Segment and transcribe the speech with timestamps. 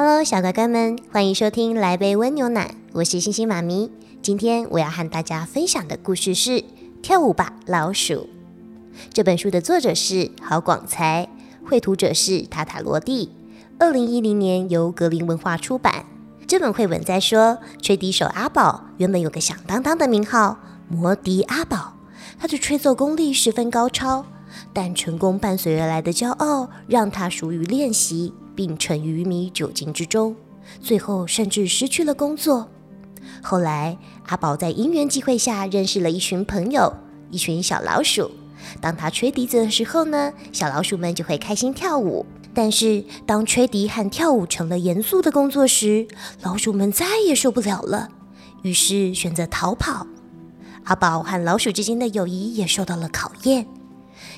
[0.00, 3.90] Hello，小乖乖们，欢迎收听《来杯温牛奶》，我是星星妈咪。
[4.22, 6.60] 今天我要和大家分享的故事是
[7.02, 8.14] 《跳舞吧，老鼠》。
[9.12, 11.28] 这本书的作者是郝广才，
[11.68, 13.32] 绘图者是塔塔罗蒂。
[13.80, 16.04] 二零一零年由格林文化出版。
[16.46, 21.94] 这本绘本在说，吹笛手阿宝原本有个响当当的名号——魔笛阿宝。
[22.38, 24.24] 他的吹奏功力十分高超，
[24.72, 30.34] 但成功伴随而来的骄傲让他疏于练习，并沉于迷酒精之中，
[30.80, 32.68] 最后甚至失去了工作。
[33.40, 36.92] 后来，阿宝在因缘际会下认识了一群朋友，
[37.30, 38.28] 一群小老鼠。
[38.80, 42.26] 当他吹笛子的时候呢，小老鼠们就会开心跳舞。
[42.52, 46.08] 但是，当吹笛和跳舞成了严肃的工作时，
[46.42, 48.08] 老鼠们再也受不了了，
[48.62, 50.04] 于是选择逃跑。
[50.82, 53.68] 阿宝和老鼠之间的友谊也受到了考验。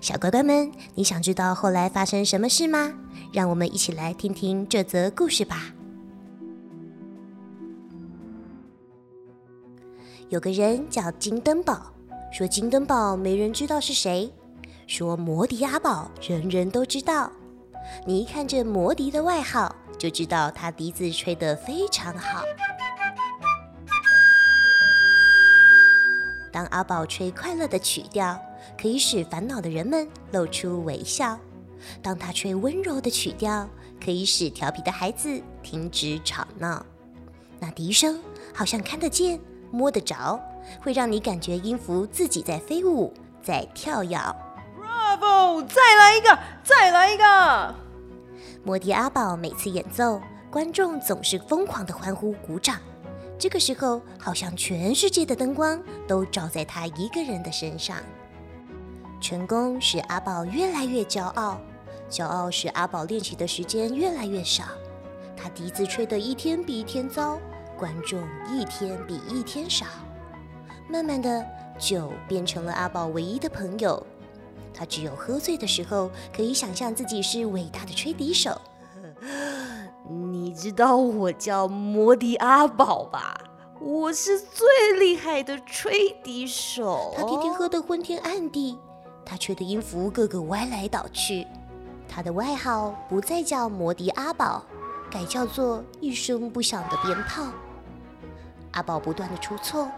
[0.00, 2.94] 小乖乖们，你想知道后来发生什么事吗？
[3.32, 5.72] 让我们一起来听听这则故事吧。
[10.28, 11.92] 有个人叫金灯宝，
[12.32, 14.30] 说金灯宝没人知道是谁，
[14.86, 17.32] 说摩迪阿宝人人都知道。
[18.06, 22.42] 你一看这魔笛的外号，就知道他笛子吹得非常好。
[26.52, 28.38] 当阿宝吹快乐的曲调，
[28.78, 31.38] 可以使烦恼的人们露出微笑；
[32.02, 33.68] 当他吹温柔的曲调，
[34.02, 36.84] 可以使调皮的孩子停止吵闹。
[37.60, 38.20] 那笛声
[38.54, 39.40] 好像看得见、
[39.70, 40.40] 摸得着，
[40.80, 43.12] 会让你感觉音符自己在飞舞，
[43.42, 44.16] 在跳跃。
[44.78, 45.66] Bravo！
[45.66, 47.74] 再来一个，再来一个！
[48.62, 52.78] 摩迪阿宝每次演奏，观众总是疯狂的欢呼鼓掌。
[53.38, 57.96] 这个时候，好像全世界的灯光都照在他一个人的身上。
[59.20, 61.60] 成功使阿宝越来越骄傲，
[62.10, 64.64] 骄傲使阿宝练习的时间越来越少。
[65.36, 67.38] 他笛子吹得一天比一天糟，
[67.76, 68.20] 观众
[68.52, 69.86] 一天比一天少。
[70.88, 71.46] 慢慢的，
[71.78, 74.04] 酒变成了阿宝唯一的朋友。
[74.74, 78.60] 他只有喝醉的时候，可以想象自己是伟大的吹笛手。
[80.08, 83.38] 你知道我叫摩迪阿宝吧？
[83.80, 84.66] 我是最
[84.98, 87.14] 厉害的吹笛手。
[87.16, 88.78] 他天天喝得昏天暗地，
[89.24, 91.46] 他吹的音符个个歪来倒去。
[92.08, 94.64] 他的外号不再叫摩迪阿宝，
[95.10, 97.44] 改叫做一声不响的鞭炮。
[98.72, 99.88] 阿宝不断的出错，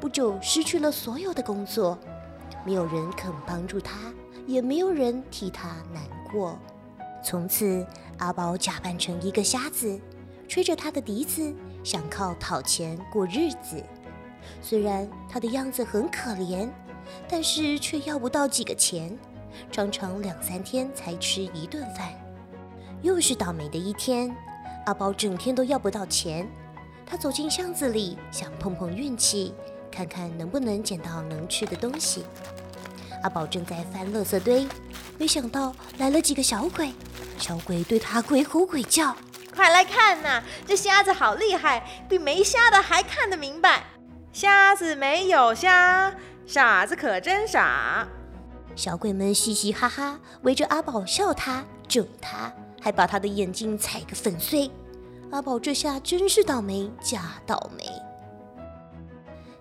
[0.00, 1.98] 不久失去了所有的工作，
[2.64, 3.96] 没有人肯帮助他。
[4.46, 6.02] 也没有人替他难
[6.32, 6.58] 过。
[7.22, 7.86] 从此，
[8.16, 10.00] 阿宝假扮成一个瞎子，
[10.48, 13.84] 吹着他的笛子，想靠讨钱过日子。
[14.62, 16.66] 虽然他的样子很可怜，
[17.28, 19.18] 但是却要不到几个钱，
[19.70, 22.08] 常常两三天才吃一顿饭。
[23.02, 24.34] 又是倒霉的一天，
[24.86, 26.48] 阿宝整天都要不到钱。
[27.06, 29.54] 他走进巷子里，想碰碰运气，
[29.90, 32.24] 看看能不能捡到能吃的东西。
[33.22, 34.66] 阿宝正在翻垃圾堆，
[35.16, 36.92] 没想到来了几个小鬼。
[37.38, 39.16] 小鬼对他鬼吼鬼叫
[39.54, 43.84] ：“快来看呐，这瞎子好厉害，比没瞎的还看得明白。
[44.32, 46.14] 瞎子没有瞎，
[46.46, 48.08] 傻子可真傻。”
[48.78, 54.70] 小鬼们嘻嘻哈哈围着阿宝笑他、整他，还把他的眼睛踩个粉碎。
[55.32, 57.84] 阿宝这下真是倒霉加倒霉。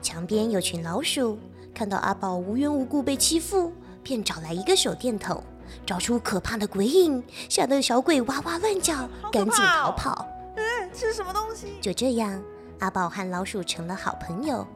[0.00, 1.38] 墙边有群老鼠。
[1.74, 3.70] 看到阿宝无缘无故被欺负，
[4.02, 5.42] 便找来一个手电筒，
[5.84, 10.26] 找出可怕的鬼影，吓得小鬼哇哇乱叫，赶紧逃跑。
[10.56, 11.74] 嗯，这是什么东西？
[11.82, 12.42] 就这样，
[12.78, 14.66] 阿宝和老鼠成了好朋友。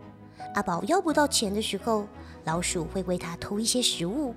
[0.55, 2.07] 阿宝要不到钱的时候，
[2.45, 4.35] 老鼠会为他偷一些食物。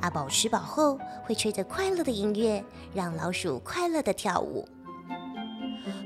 [0.00, 4.66] 阿宝吃饱后，会吹着快乐的音乐，让老鼠快乐的跳舞。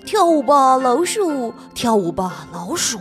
[0.05, 1.53] 跳舞吧，老鼠！
[1.75, 2.99] 跳舞吧，老鼠！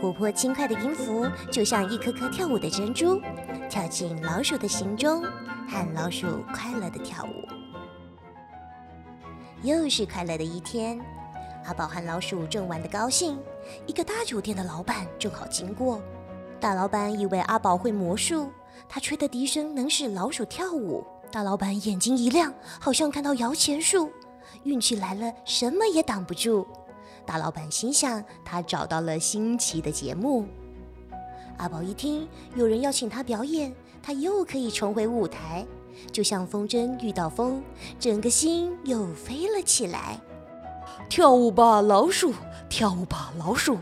[0.00, 3.20] 活泼轻快的音符，就像一颗颗跳舞的珍珠，
[3.68, 5.22] 跳进老鼠的心中，
[5.68, 7.48] 和老鼠快乐的跳舞。
[9.62, 10.98] 又是快乐的一天，
[11.64, 13.38] 阿宝和老鼠正玩得高兴，
[13.86, 16.00] 一个大酒店的老板正好经过。
[16.58, 18.50] 大老板以为阿宝会魔术，
[18.88, 24.10] 他吹的笛声能使老鼠跳舞，大老板眼睛一亮，好像看到摇钱树，
[24.64, 26.66] 运气来了，什么也挡不住。
[27.24, 30.46] 大老板心想，他找到了新奇的节目。
[31.58, 33.72] 阿宝一听有人要请他表演，
[34.02, 35.64] 他又可以重回舞台，
[36.10, 37.62] 就像风筝遇到风，
[37.98, 40.18] 整个心又飞了起来。
[41.08, 42.32] 跳舞吧，老鼠！
[42.68, 43.78] 跳舞吧，老鼠！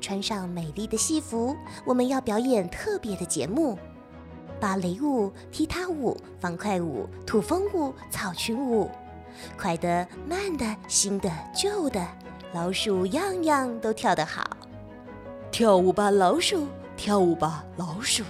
[0.00, 3.78] 穿上美丽的戏服，我们要表演特别的节目：
[4.60, 8.90] 芭蕾舞、踢踏舞、方块舞、土风舞、草裙舞。
[9.58, 12.06] 快的、慢的、新的、旧的，
[12.52, 14.44] 老鼠样样都跳得好。
[15.50, 16.66] 跳舞吧，老鼠！
[16.96, 18.22] 跳舞吧，老鼠！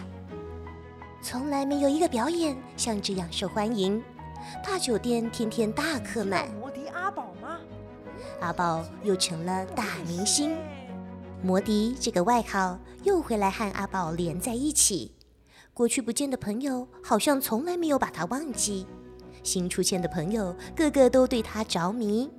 [1.21, 4.03] 从来没有一个表演像这样受欢迎，
[4.65, 6.49] 大酒店天天大客满。
[8.41, 8.85] 阿宝？
[9.03, 10.57] 又成了大明星，
[11.43, 15.13] 摩迪这个外号又回来和阿宝连在一起。
[15.75, 18.87] 过去不见的朋友好像从来没有把他忘记。
[19.43, 22.31] 新出现的朋友，个个都对他着迷。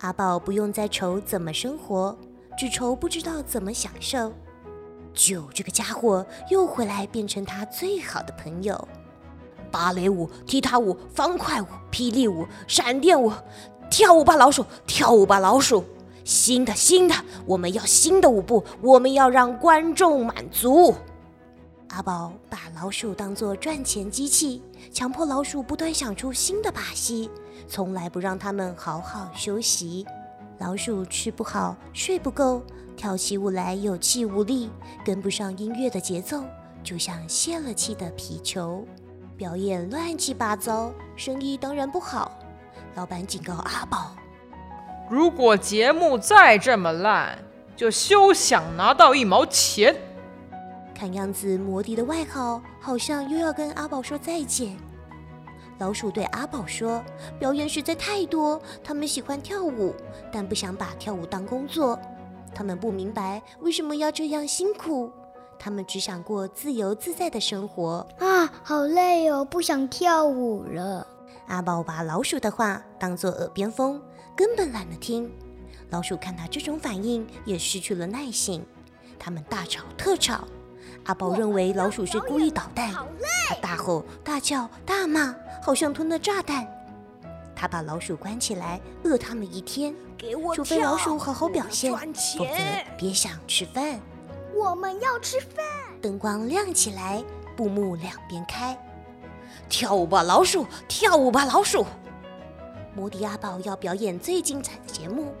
[0.00, 2.18] 阿宝不用再愁怎么生活，
[2.58, 4.32] 只愁不知道怎么享受。
[5.14, 8.86] 酒这个家伙又回来，变成他最好的朋友。
[9.70, 13.32] 芭蕾舞、踢踏舞、方块舞、霹雳舞、闪电舞，
[13.90, 14.64] 跳舞吧，老鼠！
[14.86, 15.84] 跳舞吧，老鼠！
[16.24, 17.14] 新的，新的，
[17.46, 20.94] 我们要新的舞步，我们要让观众满足。
[21.90, 24.60] 阿宝把老鼠当作赚钱机器，
[24.92, 27.30] 强迫老鼠不断想出新的把戏，
[27.68, 30.04] 从来不让他们好好休息。
[30.58, 32.60] 老鼠吃不好，睡不够，
[32.96, 34.68] 跳起舞来有气无力，
[35.04, 36.42] 跟不上音乐的节奏，
[36.82, 38.84] 就像泄了气的皮球。
[39.36, 42.32] 表演乱七八糟，生意当然不好。
[42.96, 44.16] 老板警告阿宝：
[45.10, 47.38] 如果节目再这么烂，
[47.76, 49.94] 就休想拿到一毛钱。
[50.94, 54.74] 看样子，摩迪的外号好像又要跟阿宝说再见。
[55.78, 57.04] 老鼠对阿宝说
[57.38, 59.94] ：“表演实在太多，他们喜欢跳舞，
[60.32, 61.98] 但不想把跳舞当工作。
[62.54, 65.12] 他们不明白为什么要这样辛苦，
[65.58, 71.06] 他们只想过自由自在的生活。”啊，好累哦，不想跳舞了。
[71.48, 74.02] 阿宝把老鼠的话当作耳边风，
[74.36, 75.30] 根本懒得听。
[75.90, 78.64] 老鼠看他这种反应，也失去了耐性。
[79.18, 80.46] 他们大吵特吵。
[81.04, 82.92] 阿宝认为老鼠是故意捣蛋，
[83.48, 86.66] 他大吼大叫大骂，好像吞了炸弹。
[87.54, 89.94] 他把老鼠关起来，饿他们一天，
[90.54, 92.54] 除非老鼠好好表现，否则
[92.98, 94.00] 别想吃饭。
[94.52, 95.64] 我们要吃饭。
[96.02, 97.22] 灯光亮起来，
[97.56, 98.76] 布幕两边开，
[99.68, 101.84] 跳舞吧老鼠，跳舞吧老鼠。
[102.94, 105.34] 摩迪阿宝要表演最精彩的节目，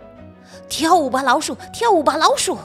[0.68, 2.56] 跳舞吧老鼠，跳舞吧老鼠。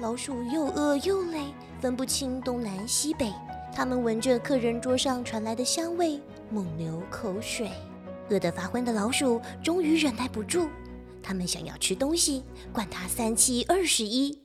[0.00, 1.40] 老鼠又饿又累。
[1.80, 3.32] 分不清东南西北，
[3.74, 7.70] 他们闻着客人桌上传来的香味，猛流口水。
[8.28, 10.68] 饿得发昏的老鼠终于忍耐不住，
[11.22, 14.38] 他们想要吃东西，管他三七二十一。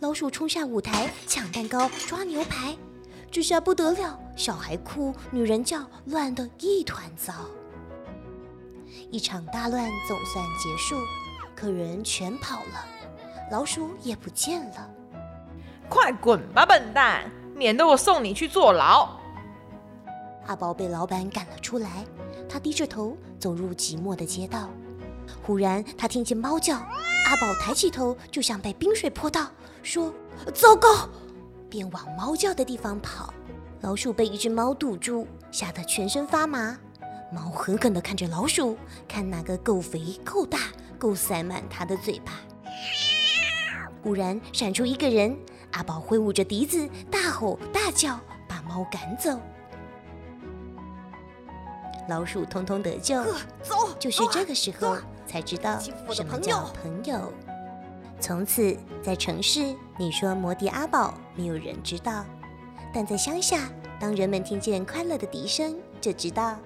[0.00, 2.76] 老鼠冲下舞台抢蛋糕、抓牛排，
[3.32, 7.32] 这下不得了，小孩哭，女人叫，乱得一团糟。
[9.10, 10.96] 一场大乱总算结束，
[11.56, 12.84] 可人全跑了，
[13.50, 14.90] 老鼠也不见了。
[15.88, 17.30] 快滚吧，笨蛋！
[17.56, 19.08] 免得我送你去坐牢。
[20.46, 22.04] 阿宝被老板赶了出来，
[22.46, 24.68] 他低着头走入寂寞的街道。
[25.42, 29.46] 忽然，他听见猫叫，阿宝抬起头，就像被冰水泼到，
[29.82, 30.12] 说
[30.52, 31.08] ：“糟糕！”
[31.72, 33.32] 便往猫叫的地方跑。
[33.80, 36.78] 老鼠被一只猫堵住，吓得全身发麻。
[37.32, 38.76] 猫狠狠地看着老鼠，
[39.08, 40.58] 看哪个够肥、够大、
[40.98, 42.34] 够塞满它的嘴巴。
[44.02, 45.34] 忽然闪出一个人。
[45.70, 49.40] 阿宝挥舞着笛子，大吼大叫，把猫赶走。
[52.06, 53.24] 老鼠通通得救。
[53.62, 55.78] 走，就是这个时候才知道
[56.10, 57.32] 什么叫朋友。
[58.22, 62.24] 从此，在城市，你说摩迪阿宝，没有人知道；
[62.94, 66.56] 但在乡下，当人们听见快乐的笛声，就知道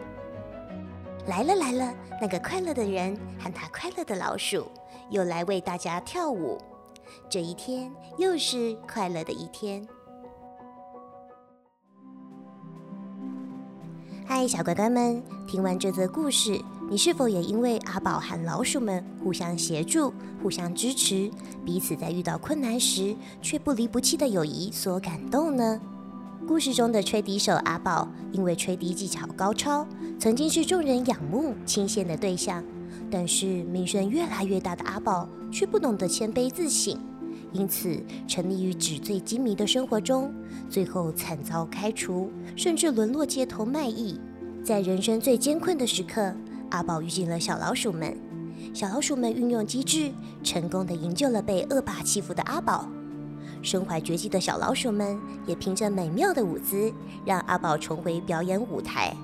[1.27, 1.95] 来了来了。
[2.21, 4.67] 那个快乐的人和他快乐的老鼠，
[5.09, 6.59] 又来为大家跳舞。
[7.31, 9.89] 这一天又是快乐的一天。
[14.27, 21.29] 嗨，小乖乖们，听完这则故事，你是否也因为阿宝和老鼠们互相协助、互相支持，
[21.65, 25.81] 彼此在遇到困难时却不离不弃的友谊所感动呢？
[26.47, 29.85] 故事中的吹笛手阿宝，因为吹笛技巧高超，
[30.17, 32.63] 曾经是众人仰慕、倾羡的对象。
[33.11, 36.97] 但是名声越来越大的阿宝，却不懂得谦卑自省。
[37.53, 40.33] 因此沉溺于纸醉金迷的生活中，
[40.71, 44.21] 最后惨遭开除，甚至沦落街头卖艺。
[44.63, 46.35] 在人生最艰困的时刻，
[46.71, 48.17] 阿宝遇见了小老鼠们。
[48.75, 50.11] 小老鼠们运用机智，
[50.43, 52.89] 成功的营救了被恶霸欺负的阿宝。
[53.63, 56.93] 身怀绝技的小老鼠们也凭着美妙的舞姿，
[57.25, 59.15] 让阿宝重回表演舞台，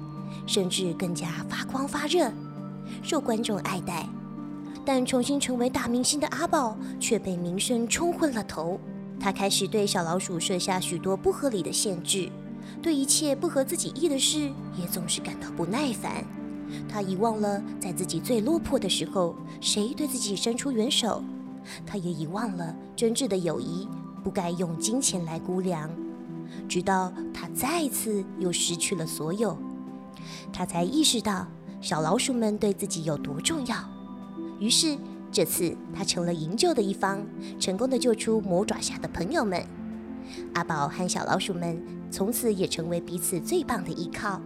[0.46, 2.30] 甚至更加发光发热，
[3.02, 4.08] 受观众爱戴。
[4.84, 8.80] 但重新成为大明星的阿宝却被名声冲昏了头。
[9.20, 12.28] 他开始对小老鼠设下许多不合理的限制，
[12.82, 16.24] 对一切不合自己意的事也总是感到不耐烦。
[16.88, 21.22] 他遗忘了在自己最落魄的时候，谁对自己伸出援手。
[21.86, 23.88] 他也遗忘了真挚的友谊
[24.24, 25.90] 不该用金钱来估量。
[26.68, 29.56] 直到他再次又失去了所有，
[30.52, 31.46] 他才意识到
[31.80, 33.76] 小老鼠们对自己有多重要。
[34.58, 34.98] 于是，
[35.30, 37.24] 这次他成了营救的一方，
[37.58, 39.64] 成功的救出魔爪下的朋友们。
[40.54, 44.40] 阿宝和小老鼠们从此也成为彼此最棒的依靠。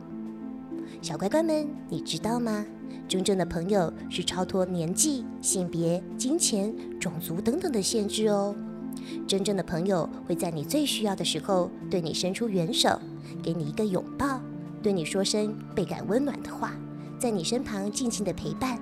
[1.03, 2.65] 小乖乖们，你知道吗？
[3.09, 8.55] 真正的朋友是超脱年纪、性别、金钱、种族等等的限制哦。
[9.29, 12.99] 真正的朋友会在你最需要的时候对你伸出援手，
[13.43, 14.41] 给你一个拥抱，
[14.83, 16.73] 对你说声倍感温暖的话，
[17.19, 18.79] 在你身旁静静的陪伴。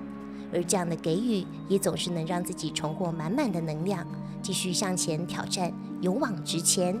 [0.53, 4.07] 而这样的给予，也总是能让自己重获满满的能量，
[4.41, 5.71] 继续向前挑战，
[6.01, 6.99] 勇往直前。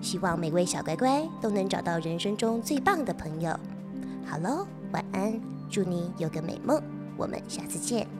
[0.00, 3.58] 希望每位小乖乖都能找到人生中最棒的朋友。
[4.30, 6.82] 好喽，晚安，祝你有个美梦，
[7.16, 8.17] 我们下次见。